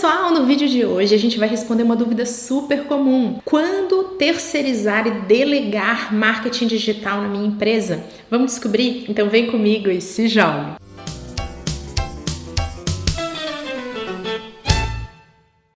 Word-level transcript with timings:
pessoal, 0.00 0.32
no 0.32 0.46
vídeo 0.46 0.66
de 0.66 0.82
hoje 0.82 1.14
a 1.14 1.18
gente 1.18 1.38
vai 1.38 1.46
responder 1.46 1.82
uma 1.82 1.94
dúvida 1.94 2.24
super 2.24 2.84
comum. 2.84 3.38
Quando 3.44 4.16
terceirizar 4.16 5.06
e 5.06 5.10
delegar 5.10 6.14
marketing 6.14 6.68
digital 6.68 7.20
na 7.20 7.28
minha 7.28 7.46
empresa? 7.46 8.02
Vamos 8.30 8.52
descobrir? 8.52 9.04
Então 9.10 9.28
vem 9.28 9.50
comigo 9.50 9.90
e 9.90 10.00
se 10.00 10.26
jogue. 10.26 10.76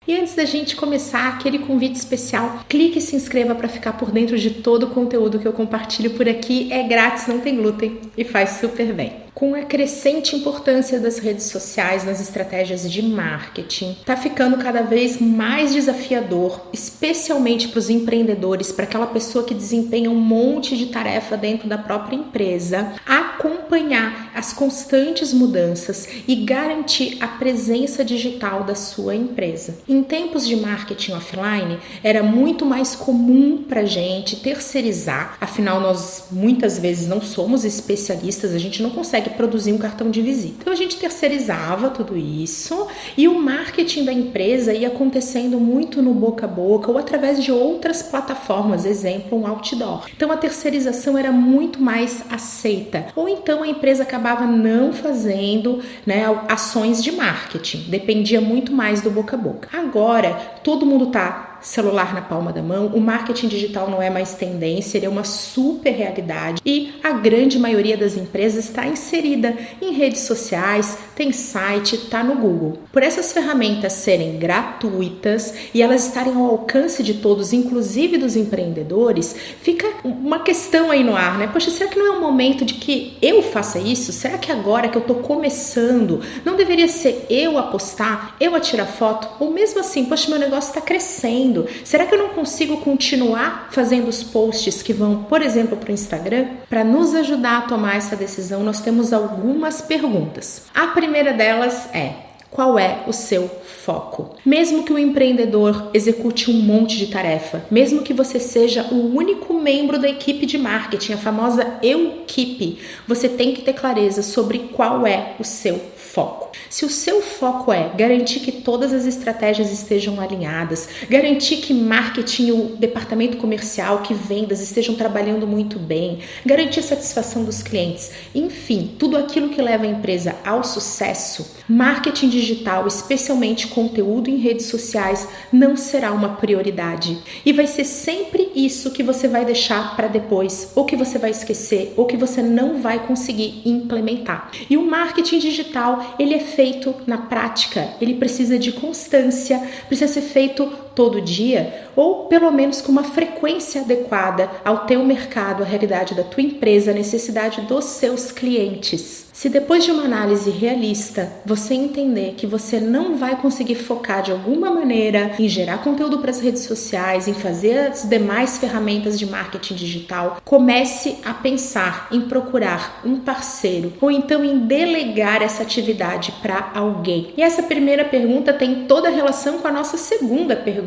E 0.09 0.15
antes 0.15 0.35
da 0.35 0.47
gente 0.47 0.75
começar 0.75 1.29
aquele 1.29 1.59
convite 1.59 1.97
especial, 1.97 2.61
clique 2.67 3.01
e 3.01 3.03
se 3.03 3.15
inscreva 3.15 3.55
para 3.55 3.69
ficar 3.69 3.93
por 3.93 4.11
dentro 4.11 4.39
de 4.39 4.49
todo 4.49 4.85
o 4.85 4.91
conteúdo 4.91 5.39
que 5.39 5.47
eu 5.47 5.53
compartilho 5.53 6.13
por 6.13 6.27
aqui. 6.27 6.73
É 6.73 6.83
grátis, 6.85 7.27
não 7.27 7.41
tem 7.41 7.57
glúten 7.57 8.01
e 8.17 8.25
faz 8.25 8.53
super 8.53 8.91
bem 8.95 9.24
com 9.35 9.55
a 9.55 9.63
crescente 9.63 10.37
importância 10.37 11.01
das 11.01 11.19
redes 11.19 11.47
sociais 11.47 12.05
nas 12.05 12.21
estratégias 12.21 12.91
de 12.91 13.03
marketing, 13.03 13.97
está 14.01 14.17
ficando 14.17 14.59
cada 14.59 14.83
vez 14.83 15.21
mais 15.21 15.73
desafiador, 15.73 16.69
especialmente 16.73 17.69
para 17.69 17.81
os 17.81 17.91
empreendedores, 17.91 18.71
para 18.71 18.85
aquela 18.85 19.09
pessoa 19.09 19.45
que 19.45 19.55
desempenha 19.55 20.11
um 20.11 20.15
monte 20.15 20.77
de 20.77 20.87
tarefa 20.87 21.37
dentro 21.37 21.69
da 21.69 21.77
própria 21.77 22.17
empresa, 22.17 22.93
acompanhar 23.05 24.31
as 24.35 24.53
constantes 24.53 25.33
mudanças 25.33 26.09
e 26.29 26.37
garantir 26.37 27.19
a 27.21 27.27
presença 27.27 28.05
digital 28.05 28.63
da 28.63 28.75
sua 28.75 29.15
empresa. 29.15 29.79
Em 29.89 30.03
tempos 30.03 30.47
de 30.47 30.55
marketing 30.57 31.13
offline, 31.13 31.79
era 32.03 32.23
muito 32.23 32.65
mais 32.65 32.95
comum 32.95 33.65
para 33.69 33.85
gente 33.85 34.37
terceirizar, 34.37 35.37
afinal, 35.41 35.81
nós 35.81 36.27
muitas 36.31 36.79
vezes 36.79 37.09
não 37.09 37.21
somos 37.21 37.65
especialistas, 37.65 38.55
a 38.55 38.59
gente 38.59 38.83
não 38.83 38.91
consegue 38.91 39.24
consegue 39.25 39.31
produzir 39.31 39.73
um 39.73 39.79
cartão 39.79 40.11
de 40.11 40.21
visita. 40.21 40.57
Então 40.61 40.73
a 40.73 40.77
gente 40.77 40.97
terceirizava 40.97 41.91
tudo 41.91 42.17
isso 42.17 42.87
e 43.17 43.27
o 43.27 43.39
marketing 43.39 44.05
da 44.05 44.13
empresa 44.13 44.73
ia 44.73 44.89
acontecendo 44.89 45.59
muito 45.59 46.03
no 46.03 46.13
boca 46.13 46.47
a 46.47 46.49
boca 46.49 46.91
ou 46.91 46.99
através 46.99 47.43
de 47.43 47.51
outras 47.51 48.03
plataformas, 48.03 48.85
exemplo, 48.85 49.39
um 49.39 49.47
outdoor. 49.47 50.07
Então 50.15 50.31
a 50.31 50.37
terceirização 50.37 51.17
era 51.17 51.33
muito 51.33 51.81
mais 51.81 52.25
aceita. 52.31 53.07
Ou 53.17 53.29
então 53.29 53.63
a 53.63 53.69
empresa 53.69 54.03
acabava 54.03 54.47
não 54.47 54.93
fazendo 54.93 55.81
né, 56.07 56.25
ações 56.49 57.03
de 57.03 57.13
marketing, 57.13 57.85
dependia 57.89 58.41
muito 58.41 58.73
mais 58.73 59.01
do 59.01 59.11
boca 59.11 59.37
a 59.37 59.39
boca. 59.39 59.69
Agora 59.73 60.35
todo 60.63 60.87
mundo 60.87 61.07
está 61.07 61.54
celular 61.65 62.15
na 62.15 62.21
palma 62.21 62.53
da 62.53 62.63
mão, 62.63 62.89
o 62.89 63.01
marketing 63.01 63.49
digital 63.49 63.91
não 63.91 64.01
é 64.01 64.11
mais 64.11 64.35
tendência, 64.35 64.99
ele 64.99 65.07
é 65.07 65.09
uma 65.09 65.25
super 65.25 65.91
realidade. 65.91 66.61
E 66.65 66.95
a 67.03 67.13
grande 67.13 67.59
maioria 67.59 67.97
das 67.97 68.17
empresas 68.17 68.67
está 68.67 68.87
inserida 68.87 69.57
em 69.81 69.95
redes 69.95 70.21
sociais, 70.23 70.99
tem 71.15 71.33
site, 71.33 71.97
está 71.97 72.23
no 72.23 72.37
Google. 72.37 72.79
Por 72.93 73.03
essas 73.03 73.33
ferramentas 73.33 73.93
serem 73.95 74.39
gratuitas 74.39 75.55
e 75.73 75.83
elas 75.83 76.07
estarem 76.07 76.35
ao 76.35 76.45
alcance 76.45 77.03
de 77.03 77.15
todos, 77.15 77.53
inclusive 77.53 78.19
dos 78.19 78.37
empreendedores, 78.37 79.35
fica 79.63 79.87
uma 80.03 80.41
questão 80.41 80.91
aí 80.91 81.05
no 81.05 81.17
ar, 81.17 81.39
né? 81.39 81.47
Poxa, 81.47 81.71
será 81.71 81.89
que 81.89 81.99
não 81.99 82.07
é 82.07 82.11
o 82.17 82.21
momento 82.21 82.65
de 82.65 82.75
que 82.75 83.17
eu 83.23 83.43
faça 83.43 83.79
isso? 83.79 84.13
Será 84.13 84.39
que 84.39 84.51
agora 84.51 84.89
que 84.89 84.97
eu 84.97 85.03
estou 85.03 85.17
começando, 85.17 86.21
não 86.45 86.57
deveria 86.57 86.89
ser 86.89 87.27
eu 87.31 87.59
a 87.59 87.65
postar, 87.65 88.37
eu 88.41 88.55
a 88.55 88.61
tirar 88.61 88.87
foto? 88.87 89.29
Ou 89.39 89.53
mesmo 89.53 89.81
assim, 89.81 90.05
poxa, 90.05 90.31
meu 90.31 90.39
negócio 90.39 90.69
está 90.69 90.81
crescendo? 90.81 91.67
Será 91.85 92.07
que 92.07 92.15
eu 92.15 92.19
não 92.19 92.31
consigo 92.31 92.79
continuar 92.79 93.69
fazendo 93.71 94.09
os 94.09 94.23
posts 94.23 94.83
que 94.83 94.93
vão, 94.93 95.25
por 95.25 95.43
exemplo, 95.43 95.77
para 95.77 95.91
o 95.91 95.95
Instagram? 95.95 96.47
Para 96.69 96.85
nos 96.85 97.15
ajudar 97.15 97.59
a 97.59 97.63
tomar 97.63 97.97
essa 97.97 98.17
decisão, 98.17 98.63
nós 98.63 98.81
temos 98.81 99.13
algumas 99.13 99.81
perguntas. 99.81 100.63
A 100.75 100.89
primeira 101.05 101.35
delas 101.35 101.89
é: 101.95 102.15
qual 102.51 102.79
é 102.79 103.03
o 103.07 103.13
seu 103.13 103.51
foco. 103.85 104.37
Mesmo 104.45 104.85
que 104.85 104.93
o 104.93 104.99
empreendedor 104.99 105.91
execute 105.93 106.51
um 106.51 106.55
monte 106.55 106.97
de 106.97 107.09
tarefa, 107.09 107.65
mesmo 107.71 108.03
que 108.03 108.15
você 108.15 108.41
seja 108.41 108.87
o 108.91 109.15
único 109.15 109.53
membro 109.55 109.99
da 109.99 110.09
equipe 110.09 110.47
de 110.47 110.57
marketing, 110.57 111.13
a 111.13 111.19
famosa 111.19 111.79
equipe, 111.83 112.79
você 113.07 113.29
tem 113.29 113.53
que 113.53 113.61
ter 113.61 113.75
clareza 113.75 114.23
sobre 114.23 114.71
qual 114.73 115.07
é 115.07 115.35
o 115.39 115.45
seu 115.45 115.79
foco. 116.15 116.53
Se 116.71 116.85
o 116.85 116.89
seu 116.89 117.21
foco 117.21 117.73
é 117.73 117.91
garantir 117.97 118.41
que 118.41 118.53
todas 118.53 118.93
as 118.93 119.05
estratégias 119.05 119.73
estejam 119.73 120.21
alinhadas, 120.21 120.89
garantir 121.11 121.57
que 121.57 121.75
marketing, 121.75 122.53
o 122.53 122.77
departamento 122.77 123.37
comercial, 123.37 123.99
que 123.99 124.15
vendas 124.15 124.61
estejam 124.61 124.95
trabalhando 124.95 125.47
muito 125.47 125.77
bem, 125.79 126.21
garantir 126.47 126.81
a 126.81 126.85
satisfação 126.85 127.45
dos 127.45 127.63
clientes, 127.63 128.13
enfim, 128.33 128.95
tudo 128.97 129.17
aquilo 129.17 129.49
que 129.49 129.61
leva 129.61 129.85
a 129.85 129.89
empresa 129.89 130.37
ao 130.45 130.63
sucesso, 130.63 131.57
marketing 131.69 132.29
digital, 132.29 132.87
especialmente 132.87 133.67
conteúdo 133.67 134.31
em 134.31 134.37
redes 134.37 134.67
sociais, 134.67 135.29
não 135.53 135.77
será 135.77 136.13
uma 136.13 136.37
prioridade. 136.37 137.19
E 137.45 137.53
vai 137.53 137.67
ser 137.67 137.85
sempre 137.85 138.53
isso 138.55 138.93
que 138.93 139.03
você 139.03 139.27
vai 139.27 139.45
deixar 139.45 139.97
para 139.97 140.07
depois, 140.07 140.71
ou 140.77 140.85
que 140.85 140.97
você 140.97 141.19
vai 141.19 141.31
esquecer, 141.31 141.93
ou 141.97 142.07
que 142.07 142.17
você 142.17 142.41
não 142.41 142.81
vai 142.81 143.05
conseguir 143.05 143.63
implementar. 143.65 144.51
E 144.71 144.77
o 144.77 144.87
marketing 144.87 145.41
digital 145.41 146.04
ele 146.19 146.35
é 146.35 146.41
feito 146.41 146.95
na 147.07 147.19
prática, 147.19 147.95
ele 148.01 148.15
precisa 148.15 148.59
de 148.59 148.73
constância, 148.73 149.59
precisa 149.89 150.13
ser 150.13 150.23
feito 150.23 150.84
todo 150.95 151.21
dia 151.21 151.85
ou 151.97 152.27
pelo 152.27 152.51
menos 152.51 152.81
com 152.81 152.91
uma 152.91 153.05
frequência 153.05 153.83
adequada 153.83 154.51
ao 154.65 154.87
teu 154.87 155.05
mercado, 155.05 155.63
à 155.63 155.67
realidade 155.67 156.15
da 156.15 156.23
tua 156.23 156.43
empresa, 156.43 156.91
à 156.91 156.95
necessidade 156.95 157.61
dos 157.63 157.85
seus 157.85 158.33
clientes. 158.33 159.25
Se 159.33 159.49
depois 159.49 159.85
de 159.85 159.91
uma 159.91 160.05
análise 160.05 160.49
realista 160.49 161.33
você 161.45 161.75
entender 161.75 162.35
que 162.37 162.47
você 162.47 162.79
não 162.79 163.17
vai 163.17 163.35
conseguir 163.35 163.75
focar 163.75 164.23
de 164.23 164.31
alguma 164.31 164.71
maneira 164.71 165.33
em 165.39 165.49
gerar 165.49 165.79
conteúdo 165.79 166.19
para 166.19 166.31
as 166.31 166.41
redes 166.41 166.63
sociais, 166.63 167.27
em 167.27 167.35
fazer 167.35 167.77
as 167.79 168.09
demais 168.09 168.59
ferramentas 168.59 169.19
de 169.19 169.27
marketing 169.27 169.75
digital, 169.75 170.41
comece 170.45 171.17
a 171.25 171.35
pensar 171.35 172.09
em 172.13 172.21
procurar 172.23 173.01
um 173.05 173.19
parceiro 173.19 173.93
ou 174.01 174.09
então 174.09 174.45
em 174.45 174.61
delegar 174.61 175.43
essa 175.43 175.65
atividade 175.65 176.33
para 176.41 176.71
alguém. 176.73 177.35
E 177.37 177.43
essa 177.43 177.63
primeira 177.65 178.05
pergunta 178.05 178.53
tem 178.53 178.85
toda 178.85 179.09
a 179.09 179.13
relação 179.13 179.59
com 179.59 179.67
a 179.67 179.73
nossa 179.73 179.97
segunda 179.97 180.55
pergunta, 180.55 180.84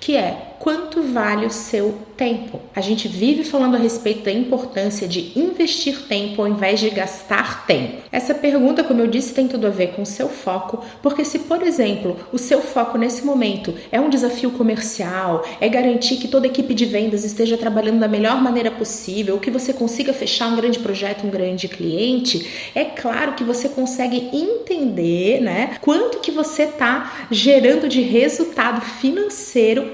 que 0.00 0.16
é 0.16 0.54
quanto 0.58 1.02
vale 1.02 1.46
o 1.46 1.50
seu 1.50 1.96
tempo. 2.16 2.60
A 2.74 2.80
gente 2.80 3.06
vive 3.06 3.44
falando 3.44 3.76
a 3.76 3.78
respeito 3.78 4.24
da 4.24 4.32
importância 4.32 5.06
de 5.06 5.38
investir 5.38 6.02
tempo 6.08 6.42
ao 6.42 6.48
invés 6.48 6.80
de 6.80 6.90
gastar 6.90 7.64
tempo. 7.64 8.02
Essa 8.10 8.34
pergunta, 8.34 8.82
como 8.82 9.00
eu 9.00 9.06
disse, 9.06 9.32
tem 9.32 9.46
tudo 9.46 9.66
a 9.66 9.70
ver 9.70 9.92
com 9.92 10.02
o 10.02 10.06
seu 10.06 10.28
foco, 10.28 10.84
porque 11.00 11.24
se, 11.24 11.40
por 11.40 11.62
exemplo, 11.62 12.16
o 12.32 12.38
seu 12.38 12.60
foco 12.60 12.98
nesse 12.98 13.24
momento 13.24 13.72
é 13.92 14.00
um 14.00 14.10
desafio 14.10 14.50
comercial, 14.50 15.44
é 15.60 15.68
garantir 15.68 16.16
que 16.16 16.28
toda 16.28 16.46
a 16.46 16.50
equipe 16.50 16.74
de 16.74 16.84
vendas 16.84 17.24
esteja 17.24 17.56
trabalhando 17.56 18.00
da 18.00 18.08
melhor 18.08 18.42
maneira 18.42 18.70
possível, 18.70 19.38
que 19.38 19.50
você 19.50 19.72
consiga 19.72 20.12
fechar 20.12 20.48
um 20.48 20.56
grande 20.56 20.80
projeto, 20.80 21.26
um 21.26 21.30
grande 21.30 21.68
cliente, 21.68 22.70
é 22.74 22.84
claro 22.84 23.34
que 23.34 23.44
você 23.44 23.68
consegue 23.68 24.28
entender, 24.32 25.40
né, 25.40 25.76
quanto 25.80 26.18
que 26.18 26.32
você 26.32 26.64
está 26.64 27.26
gerando 27.30 27.88
de 27.88 28.00
resultado 28.00 28.80
financeiro 28.80 29.27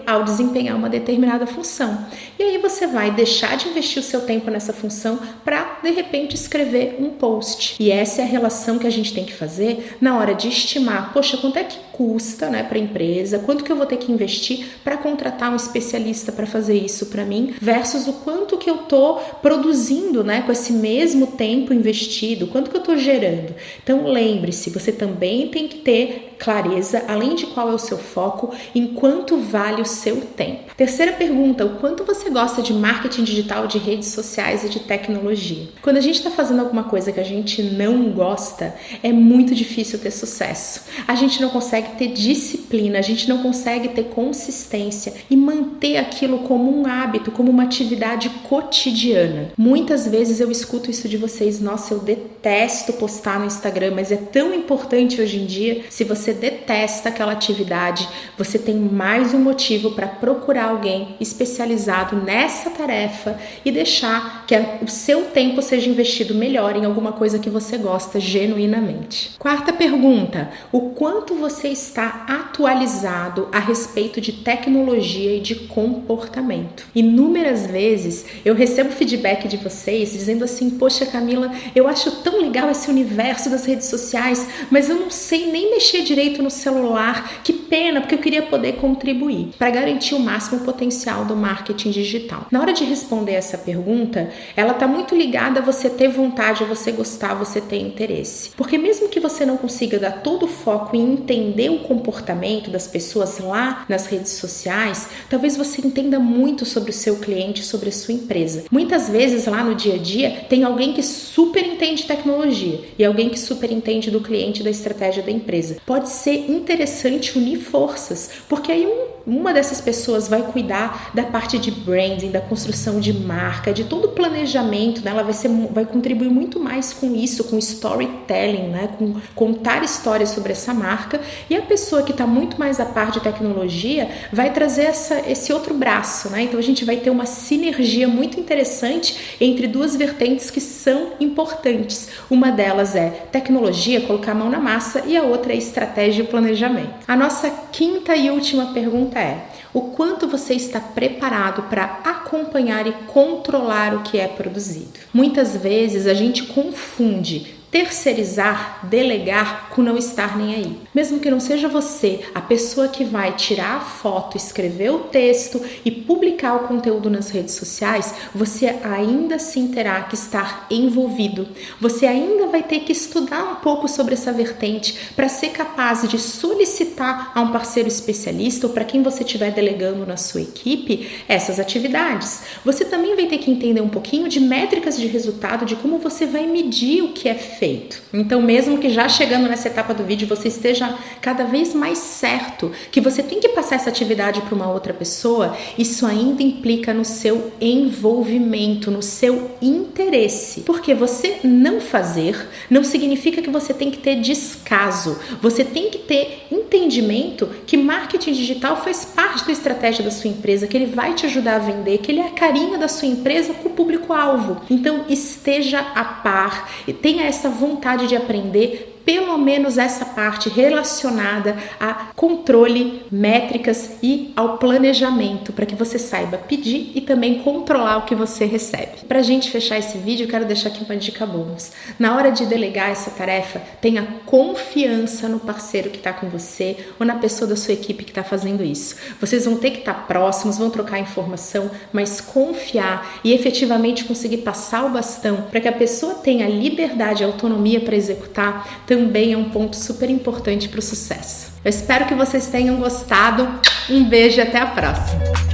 ao 0.06 0.24
desempenhar 0.24 0.44
desempenhar 0.54 0.76
uma 0.76 0.88
determinada 0.88 1.46
função. 1.46 2.06
E 2.38 2.42
aí 2.42 2.58
você 2.58 2.86
vai 2.86 3.10
deixar 3.10 3.56
de 3.56 3.68
investir 3.68 4.00
o 4.00 4.04
seu 4.04 4.22
tempo 4.22 4.50
nessa 4.50 4.72
função 4.72 5.18
para 5.44 5.78
de 5.82 5.90
repente 5.90 6.34
escrever 6.34 6.96
um 6.98 7.10
post. 7.10 7.76
E 7.80 7.90
essa 7.90 8.22
é 8.22 8.24
a 8.24 8.28
relação 8.28 8.78
que 8.78 8.86
a 8.86 8.90
gente 8.90 9.12
tem 9.12 9.24
que 9.24 9.32
fazer 9.32 9.96
na 10.00 10.16
hora 10.18 10.34
de 10.34 10.48
estimar, 10.48 11.12
poxa, 11.12 11.36
quanto 11.36 11.58
é 11.58 11.64
que 11.64 11.78
custa, 11.94 12.50
né, 12.50 12.62
para 12.64 12.76
a 12.76 12.80
empresa? 12.80 13.38
Quanto 13.38 13.62
que 13.62 13.70
eu 13.70 13.76
vou 13.76 13.86
ter 13.86 13.96
que 13.96 14.10
investir 14.10 14.66
para 14.82 14.96
contratar 14.96 15.52
um 15.52 15.56
especialista 15.56 16.32
para 16.32 16.46
fazer 16.46 16.74
isso 16.76 17.06
para 17.06 17.24
mim 17.24 17.54
versus 17.60 18.08
o 18.08 18.14
quanto 18.14 18.58
que 18.58 18.68
eu 18.68 18.78
tô 18.78 19.16
produzindo, 19.40 20.24
né, 20.24 20.42
com 20.42 20.50
esse 20.50 20.72
mesmo 20.72 21.28
tempo 21.28 21.72
investido, 21.72 22.48
quanto 22.48 22.70
que 22.70 22.76
eu 22.76 22.82
tô 22.82 22.96
gerando. 22.96 23.54
Então 23.82 24.06
lembre-se, 24.06 24.70
você 24.70 24.90
também 24.90 25.48
tem 25.48 25.68
que 25.68 25.78
ter 25.78 26.34
clareza, 26.38 27.04
além 27.08 27.34
de 27.34 27.46
qual 27.46 27.70
é 27.70 27.74
o 27.74 27.78
seu 27.78 27.96
foco, 27.96 28.52
em 28.74 28.88
quanto 28.88 29.38
vale 29.38 29.80
o 29.80 29.86
seu 29.86 30.20
tempo. 30.20 30.74
Terceira 30.76 31.12
pergunta: 31.12 31.64
o 31.64 31.76
quanto 31.76 32.04
você 32.04 32.28
gosta 32.30 32.60
de 32.60 32.72
marketing 32.72 33.24
digital, 33.24 33.66
de 33.66 33.78
redes 33.78 34.08
sociais 34.08 34.64
e 34.64 34.68
de 34.68 34.80
tecnologia? 34.80 35.68
Quando 35.80 35.96
a 35.96 36.00
gente 36.00 36.16
está 36.16 36.30
fazendo 36.30 36.60
alguma 36.60 36.84
coisa 36.84 37.12
que 37.12 37.20
a 37.20 37.24
gente 37.24 37.62
não 37.62 38.10
gosta, 38.10 38.74
é 39.02 39.12
muito 39.12 39.54
difícil 39.54 39.98
ter 39.98 40.10
sucesso. 40.10 40.82
A 41.06 41.14
gente 41.14 41.40
não 41.40 41.50
consegue 41.50 41.83
ter 41.92 42.08
disciplina, 42.08 42.98
a 42.98 43.02
gente 43.02 43.28
não 43.28 43.42
consegue 43.42 43.88
ter 43.88 44.04
consistência 44.04 45.14
e 45.30 45.36
manter 45.36 45.96
aquilo 45.96 46.40
como 46.40 46.76
um 46.76 46.86
hábito, 46.86 47.30
como 47.30 47.50
uma 47.50 47.64
atividade 47.64 48.28
cotidiana. 48.48 49.52
Muitas 49.56 50.06
vezes 50.06 50.40
eu 50.40 50.50
escuto 50.50 50.90
isso 50.90 51.08
de 51.08 51.16
vocês, 51.16 51.60
nossa, 51.60 51.94
eu 51.94 52.00
detesto 52.00 52.33
detesto 52.44 52.92
postar 52.92 53.40
no 53.40 53.46
Instagram, 53.46 53.94
mas 53.96 54.12
é 54.12 54.16
tão 54.16 54.54
importante 54.54 55.18
hoje 55.18 55.38
em 55.38 55.46
dia. 55.46 55.84
Se 55.88 56.04
você 56.04 56.34
detesta 56.34 57.08
aquela 57.08 57.32
atividade, 57.32 58.06
você 58.36 58.58
tem 58.58 58.74
mais 58.74 59.32
um 59.32 59.38
motivo 59.38 59.92
para 59.92 60.06
procurar 60.06 60.66
alguém 60.66 61.16
especializado 61.18 62.16
nessa 62.16 62.68
tarefa 62.68 63.38
e 63.64 63.72
deixar 63.72 64.44
que 64.46 64.54
o 64.82 64.88
seu 64.88 65.22
tempo 65.26 65.62
seja 65.62 65.88
investido 65.88 66.34
melhor 66.34 66.76
em 66.76 66.84
alguma 66.84 67.12
coisa 67.12 67.38
que 67.38 67.48
você 67.48 67.78
gosta 67.78 68.20
genuinamente. 68.20 69.30
Quarta 69.38 69.72
pergunta: 69.72 70.50
o 70.70 70.90
quanto 70.90 71.34
você 71.34 71.68
está 71.68 72.26
atualizado 72.28 73.48
a 73.52 73.58
respeito 73.58 74.20
de 74.20 74.32
tecnologia 74.32 75.34
e 75.34 75.40
de 75.40 75.54
comportamento? 75.54 76.86
Inúmeras 76.94 77.66
vezes 77.66 78.26
eu 78.44 78.54
recebo 78.54 78.90
feedback 78.90 79.48
de 79.48 79.56
vocês 79.56 80.12
dizendo 80.12 80.44
assim: 80.44 80.68
Poxa, 80.68 81.06
Camila, 81.06 81.50
eu 81.74 81.88
acho 81.88 82.10
tão 82.22 82.33
legal 82.40 82.70
esse 82.70 82.88
universo 82.90 83.50
das 83.50 83.64
redes 83.64 83.88
sociais, 83.88 84.46
mas 84.70 84.88
eu 84.88 84.96
não 84.96 85.10
sei 85.10 85.50
nem 85.50 85.70
mexer 85.70 86.02
direito 86.02 86.42
no 86.42 86.50
celular. 86.50 87.42
Que 87.42 87.52
pena, 87.74 88.00
porque 88.00 88.14
eu 88.14 88.20
queria 88.20 88.42
poder 88.42 88.74
contribuir 88.74 89.48
para 89.58 89.68
garantir 89.68 90.14
o 90.14 90.20
máximo 90.20 90.60
potencial 90.60 91.24
do 91.24 91.34
marketing 91.34 91.90
digital. 91.90 92.46
Na 92.48 92.60
hora 92.60 92.72
de 92.72 92.84
responder 92.84 93.32
essa 93.32 93.58
pergunta, 93.58 94.30
ela 94.54 94.74
está 94.74 94.86
muito 94.86 95.12
ligada 95.12 95.58
a 95.58 95.62
você 95.62 95.90
ter 95.90 96.06
vontade, 96.06 96.62
a 96.62 96.66
você 96.68 96.92
gostar, 96.92 97.34
você 97.34 97.60
ter 97.60 97.78
interesse. 97.78 98.50
Porque 98.56 98.78
mesmo 98.78 99.08
que 99.08 99.18
você 99.18 99.44
não 99.44 99.56
consiga 99.56 99.98
dar 99.98 100.22
todo 100.22 100.44
o 100.44 100.48
foco 100.48 100.94
em 100.94 101.14
entender 101.14 101.68
o 101.68 101.80
comportamento 101.80 102.70
das 102.70 102.86
pessoas 102.86 103.40
lá 103.40 103.84
nas 103.88 104.06
redes 104.06 104.30
sociais, 104.34 105.08
talvez 105.28 105.56
você 105.56 105.84
entenda 105.84 106.20
muito 106.20 106.64
sobre 106.64 106.90
o 106.90 106.94
seu 106.94 107.16
cliente, 107.16 107.64
sobre 107.64 107.88
a 107.88 107.92
sua 107.92 108.14
empresa. 108.14 108.66
Muitas 108.70 109.08
vezes 109.08 109.46
lá 109.46 109.64
no 109.64 109.74
dia 109.74 109.94
a 109.94 109.98
dia 109.98 110.44
tem 110.48 110.62
alguém 110.62 110.92
que 110.92 111.02
super 111.02 111.66
entende 111.66 112.04
tecnologia 112.04 112.84
e 112.96 113.04
alguém 113.04 113.30
que 113.30 113.40
super 113.40 113.72
entende 113.72 114.12
do 114.12 114.20
cliente 114.20 114.62
da 114.62 114.70
estratégia 114.70 115.24
da 115.24 115.32
empresa. 115.32 115.78
Pode 115.84 116.08
ser 116.08 116.48
interessante 116.48 117.36
unir 117.36 117.63
forças, 117.64 118.30
porque 118.48 118.70
aí 118.70 118.86
um 118.86 119.13
uma 119.26 119.52
dessas 119.52 119.80
pessoas 119.80 120.28
vai 120.28 120.42
cuidar 120.42 121.10
da 121.14 121.22
parte 121.22 121.58
de 121.58 121.70
branding, 121.70 122.30
da 122.30 122.40
construção 122.40 123.00
de 123.00 123.12
marca, 123.12 123.72
de 123.72 123.84
todo 123.84 124.06
o 124.06 124.08
planejamento, 124.08 125.02
né? 125.04 125.10
Ela 125.10 125.22
vai, 125.22 125.32
ser, 125.32 125.48
vai 125.70 125.84
contribuir 125.84 126.28
muito 126.28 126.60
mais 126.60 126.92
com 126.92 127.14
isso, 127.14 127.44
com 127.44 127.58
storytelling, 127.58 128.68
né? 128.68 128.90
Com 128.98 129.14
contar 129.34 129.82
histórias 129.82 130.30
sobre 130.30 130.52
essa 130.52 130.74
marca. 130.74 131.20
E 131.48 131.56
a 131.56 131.62
pessoa 131.62 132.02
que 132.02 132.10
está 132.12 132.26
muito 132.26 132.58
mais 132.58 132.78
a 132.80 132.84
par 132.84 133.10
de 133.10 133.20
tecnologia 133.20 134.08
vai 134.32 134.52
trazer 134.52 134.84
essa, 134.84 135.22
esse 135.30 135.52
outro 135.52 135.74
braço, 135.74 136.28
né? 136.30 136.42
Então 136.42 136.58
a 136.58 136.62
gente 136.62 136.84
vai 136.84 136.96
ter 136.96 137.10
uma 137.10 137.26
sinergia 137.26 138.06
muito 138.06 138.38
interessante 138.38 139.36
entre 139.40 139.66
duas 139.66 139.96
vertentes 139.96 140.50
que 140.50 140.60
são 140.60 141.12
importantes. 141.18 142.08
Uma 142.30 142.50
delas 142.50 142.94
é 142.94 143.08
tecnologia, 143.32 144.02
colocar 144.02 144.32
a 144.32 144.34
mão 144.34 144.50
na 144.50 144.58
massa, 144.58 145.04
e 145.06 145.16
a 145.16 145.22
outra 145.22 145.52
é 145.52 145.56
estratégia 145.56 146.22
e 146.22 146.26
planejamento. 146.26 146.90
A 147.06 147.16
nossa 147.16 147.50
quinta 147.72 148.14
e 148.14 148.30
última 148.30 148.72
pergunta 148.72 149.13
pergunta 149.14 149.20
é: 149.20 149.46
o 149.72 149.82
quanto 149.82 150.26
você 150.26 150.54
está 150.54 150.80
preparado 150.80 151.62
para 151.64 152.00
acompanhar 152.04 152.86
e 152.86 152.92
controlar 153.06 153.94
o 153.94 154.02
que 154.02 154.18
é 154.18 154.26
produzido? 154.26 154.98
Muitas 155.12 155.56
vezes 155.56 156.06
a 156.06 156.14
gente 156.14 156.44
confunde 156.44 157.53
terceirizar, 157.74 158.78
delegar 158.84 159.68
com 159.70 159.82
não 159.82 159.98
estar 159.98 160.38
nem 160.38 160.54
aí. 160.54 160.76
Mesmo 160.94 161.18
que 161.18 161.28
não 161.28 161.40
seja 161.40 161.66
você 161.66 162.20
a 162.32 162.40
pessoa 162.40 162.86
que 162.86 163.02
vai 163.02 163.32
tirar 163.34 163.78
a 163.78 163.80
foto, 163.80 164.36
escrever 164.36 164.90
o 164.90 165.00
texto 165.00 165.60
e 165.84 165.90
publicar 165.90 166.54
o 166.54 166.68
conteúdo 166.68 167.10
nas 167.10 167.30
redes 167.30 167.54
sociais, 167.54 168.14
você 168.32 168.76
ainda 168.84 169.34
assim 169.34 169.66
terá 169.72 170.00
que 170.02 170.14
estar 170.14 170.68
envolvido. 170.70 171.48
Você 171.80 172.06
ainda 172.06 172.46
vai 172.46 172.62
ter 172.62 172.78
que 172.78 172.92
estudar 172.92 173.42
um 173.42 173.56
pouco 173.56 173.88
sobre 173.88 174.14
essa 174.14 174.32
vertente 174.32 174.96
para 175.16 175.28
ser 175.28 175.48
capaz 175.48 176.08
de 176.08 176.16
solicitar 176.16 177.32
a 177.34 177.40
um 177.40 177.50
parceiro 177.50 177.88
especialista 177.88 178.68
ou 178.68 178.72
para 178.72 178.84
quem 178.84 179.02
você 179.02 179.24
estiver 179.24 179.50
delegando 179.50 180.06
na 180.06 180.16
sua 180.16 180.42
equipe 180.42 181.10
essas 181.26 181.58
atividades. 181.58 182.42
Você 182.64 182.84
também 182.84 183.16
vai 183.16 183.26
ter 183.26 183.38
que 183.38 183.50
entender 183.50 183.80
um 183.80 183.88
pouquinho 183.88 184.28
de 184.28 184.38
métricas 184.38 184.96
de 184.96 185.08
resultado, 185.08 185.66
de 185.66 185.74
como 185.74 185.98
você 185.98 186.24
vai 186.24 186.46
medir 186.46 187.02
o 187.02 187.12
que 187.12 187.28
é 187.28 187.34
feito 187.34 187.63
Então, 188.12 188.40
mesmo 188.42 188.78
que 188.78 188.90
já 188.90 189.08
chegando 189.08 189.48
nessa 189.48 189.68
etapa 189.68 189.94
do 189.94 190.04
vídeo 190.04 190.26
você 190.26 190.48
esteja 190.48 190.96
cada 191.20 191.44
vez 191.44 191.74
mais 191.74 191.98
certo 191.98 192.70
que 192.90 193.00
você 193.00 193.22
tem 193.22 193.40
que 193.40 193.48
passar 193.48 193.76
essa 193.76 193.90
atividade 193.90 194.40
para 194.42 194.54
uma 194.54 194.70
outra 194.70 194.92
pessoa, 194.92 195.56
isso 195.78 196.06
ainda 196.06 196.42
implica 196.42 196.92
no 196.92 197.04
seu 197.04 197.52
envolvimento, 197.60 198.90
no 198.90 199.02
seu 199.02 199.52
interesse. 199.60 200.62
Porque 200.62 200.94
você 200.94 201.38
não 201.42 201.80
fazer 201.80 202.48
não 202.70 202.84
significa 202.84 203.42
que 203.42 203.50
você 203.50 203.72
tem 203.72 203.90
que 203.90 203.98
ter 203.98 204.20
descaso. 204.20 205.18
Você 205.40 205.64
tem 205.64 205.90
que 205.90 205.98
ter 205.98 206.46
entendimento 206.64 207.46
que 207.66 207.76
marketing 207.76 208.32
digital 208.32 208.76
faz 208.76 209.04
parte 209.04 209.46
da 209.46 209.52
estratégia 209.52 210.04
da 210.04 210.10
sua 210.10 210.30
empresa, 210.30 210.66
que 210.66 210.76
ele 210.76 210.86
vai 210.86 211.14
te 211.14 211.26
ajudar 211.26 211.56
a 211.56 211.58
vender, 211.58 211.98
que 211.98 212.10
ele 212.10 212.20
é 212.20 212.26
a 212.26 212.30
carinha 212.30 212.78
da 212.78 212.88
sua 212.88 213.08
empresa 213.08 213.54
com 213.54 213.68
o 213.68 213.72
público-alvo. 213.72 214.60
Então, 214.70 215.04
esteja 215.08 215.80
a 215.80 216.04
par 216.04 216.70
e 216.86 216.92
tenha 216.92 217.24
essa 217.24 217.48
vontade 217.48 218.06
de 218.06 218.16
aprender 218.16 218.93
pelo 219.04 219.36
menos 219.38 219.78
essa 219.78 220.04
parte 220.04 220.48
relacionada 220.48 221.56
a 221.78 222.08
controle, 222.16 223.02
métricas 223.10 223.92
e 224.02 224.32
ao 224.34 224.58
planejamento, 224.58 225.52
para 225.52 225.66
que 225.66 225.74
você 225.74 225.98
saiba 225.98 226.38
pedir 226.38 226.92
e 226.94 227.00
também 227.00 227.40
controlar 227.40 227.98
o 227.98 228.02
que 228.02 228.14
você 228.14 228.44
recebe. 228.44 229.04
Para 229.06 229.20
a 229.20 229.22
gente 229.22 229.50
fechar 229.50 229.78
esse 229.78 229.98
vídeo, 229.98 230.28
quero 230.28 230.44
deixar 230.44 230.70
aqui 230.70 230.84
uma 230.84 230.96
dica 230.96 231.26
bônus. 231.26 231.72
Na 231.98 232.16
hora 232.16 232.30
de 232.30 232.46
delegar 232.46 232.90
essa 232.90 233.10
tarefa, 233.10 233.60
tenha 233.80 234.06
confiança 234.26 235.28
no 235.28 235.38
parceiro 235.38 235.90
que 235.90 235.98
está 235.98 236.12
com 236.12 236.28
você 236.28 236.76
ou 236.98 237.06
na 237.06 237.16
pessoa 237.16 237.48
da 237.48 237.56
sua 237.56 237.74
equipe 237.74 238.04
que 238.04 238.10
está 238.10 238.24
fazendo 238.24 238.64
isso. 238.64 238.96
Vocês 239.20 239.44
vão 239.44 239.56
ter 239.56 239.70
que 239.70 239.78
estar 239.80 239.94
tá 239.94 240.00
próximos, 240.00 240.58
vão 240.58 240.70
trocar 240.70 240.98
informação, 240.98 241.70
mas 241.92 242.20
confiar 242.20 243.20
e 243.22 243.32
efetivamente 243.32 244.04
conseguir 244.04 244.38
passar 244.38 244.86
o 244.86 244.90
bastão 244.90 245.42
para 245.50 245.60
que 245.60 245.68
a 245.68 245.72
pessoa 245.72 246.14
tenha 246.14 246.48
liberdade 246.48 247.22
e 247.22 247.26
autonomia 247.26 247.80
para 247.80 247.96
executar 247.96 248.82
também 248.94 249.32
é 249.32 249.36
um 249.36 249.50
ponto 249.50 249.74
super 249.74 250.08
importante 250.08 250.68
para 250.68 250.78
o 250.78 250.82
sucesso. 250.82 251.52
Eu 251.64 251.68
espero 251.68 252.06
que 252.06 252.14
vocês 252.14 252.46
tenham 252.46 252.76
gostado. 252.76 253.48
Um 253.90 254.04
beijo 254.04 254.38
e 254.38 254.40
até 254.40 254.58
a 254.58 254.66
próxima! 254.66 255.53